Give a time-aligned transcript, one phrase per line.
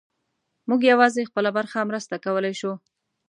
[0.69, 2.71] موږ یوازې خپله برخه مرسته کولی شو.